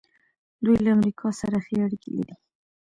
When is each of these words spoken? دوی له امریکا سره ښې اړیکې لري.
دوی 0.63 0.77
له 0.85 0.89
امریکا 0.97 1.27
سره 1.41 1.57
ښې 1.65 1.75
اړیکې 1.85 2.09
لري. 2.17 2.35